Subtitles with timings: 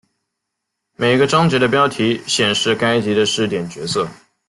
[0.95, 4.09] 每个章节的标题显示该节的视点角色。